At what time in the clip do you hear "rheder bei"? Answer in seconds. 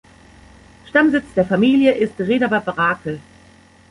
2.19-2.59